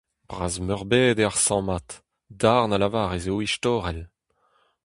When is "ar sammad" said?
1.29-1.87